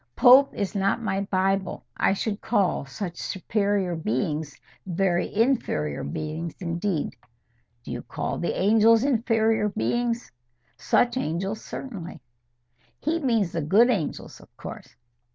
[0.15, 1.85] Pope is not my Bible.
[1.95, 7.15] I should call such superior beings very inferior beings indeed."
[7.83, 10.31] "Do you call the angels inferior beings?"
[10.75, 12.19] "Such angels, certainly."
[12.99, 14.95] "He means the good angels, of course."